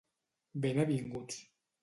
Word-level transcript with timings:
Ben 0.63 0.77
avinguts. 0.85 1.37